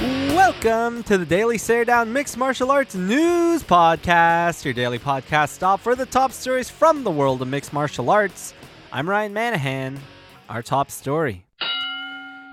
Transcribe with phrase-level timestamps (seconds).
[0.00, 5.80] Welcome to the Daily Stare Down Mixed Martial Arts News Podcast, your daily podcast stop
[5.80, 8.54] for the top stories from the world of mixed martial arts.
[8.92, 9.98] I'm Ryan Manahan.
[10.48, 11.46] Our top story.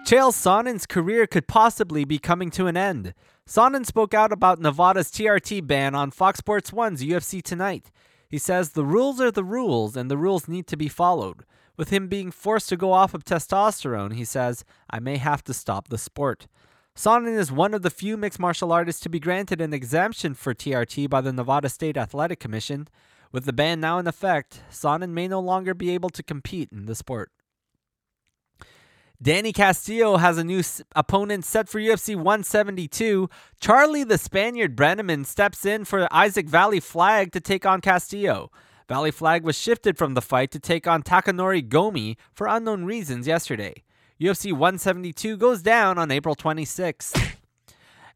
[0.07, 3.13] Chael Sonnen's career could possibly be coming to an end.
[3.47, 7.91] Sonnen spoke out about Nevada's TRT ban on Fox Sports 1's UFC Tonight.
[8.27, 11.45] He says the rules are the rules and the rules need to be followed.
[11.77, 15.53] With him being forced to go off of testosterone, he says, I may have to
[15.53, 16.47] stop the sport.
[16.97, 20.53] Sonnen is one of the few mixed martial artists to be granted an exemption for
[20.53, 22.87] TRT by the Nevada State Athletic Commission.
[23.33, 26.85] With the ban now in effect, Sonnen may no longer be able to compete in
[26.85, 27.31] the sport.
[29.21, 30.63] Danny Castillo has a new
[30.95, 33.29] opponent set for UFC 172.
[33.59, 38.51] Charlie the Spaniard Brenneman steps in for Isaac Vallie-Flagg to take on Castillo.
[38.87, 43.83] Vallie-Flagg was shifted from the fight to take on Takanori Gomi for unknown reasons yesterday.
[44.19, 47.35] UFC 172 goes down on April 26th.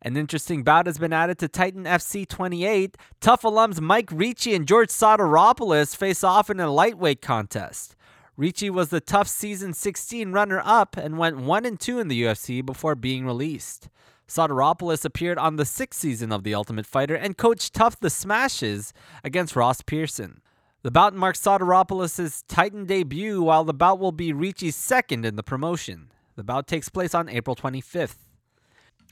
[0.02, 2.96] An interesting bout has been added to Titan FC 28.
[3.20, 7.98] TUF alums Mike Ricci and George Sotiropoulos face off in a lightweight contest.
[8.38, 12.24] Ricci was the TUF Season 16 runner up and went 1 and 2 in the
[12.24, 13.90] UFC before being released.
[14.26, 18.94] Sotiropoulos appeared on the sixth season of The Ultimate Fighter and coached TUF the Smashes
[19.22, 20.40] against Ross Pearson.
[20.82, 25.44] The bout marks Sotiropoulos' Titan debut, while the bout will be Ricci's second in the
[25.44, 26.10] promotion.
[26.38, 28.16] The bout takes place on April 25th.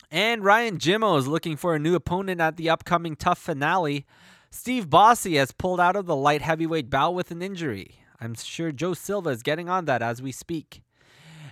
[0.09, 4.05] And Ryan Jimmo is looking for a new opponent at the upcoming TUF finale.
[4.49, 7.99] Steve Bossé has pulled out of the light heavyweight bout with an injury.
[8.21, 10.83] I'm sure Joe Silva is getting on that as we speak.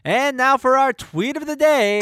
[0.07, 1.99] And now for our tweet of the day.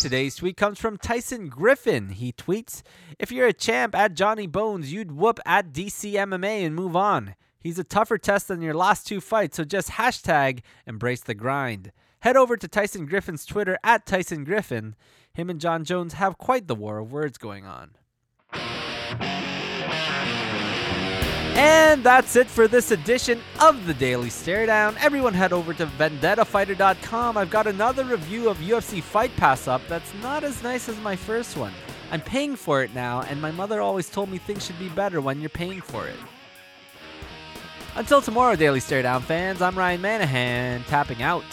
[0.00, 2.08] Today's tweet comes from Tyson Griffin.
[2.08, 2.80] He tweets
[3.18, 7.34] If you're a champ at Johnny Bones, you'd whoop at DC MMA and move on.
[7.60, 11.92] He's a tougher test than your last two fights, so just hashtag embrace the grind.
[12.20, 14.96] Head over to Tyson Griffin's Twitter at Tyson Griffin.
[15.34, 17.90] Him and John Jones have quite the war of words going on.
[21.56, 24.96] And that's it for this edition of the Daily Stare Down.
[24.98, 27.36] Everyone head over to VendettaFighter.com.
[27.36, 31.16] I've got another review of UFC Fight Pass up that's not as nice as my
[31.16, 31.72] first one.
[32.10, 35.20] I'm paying for it now, and my mother always told me things should be better
[35.20, 36.16] when you're paying for it.
[37.96, 41.44] Until tomorrow, Daily Stare Down fans, I'm Ryan Manahan, tapping out.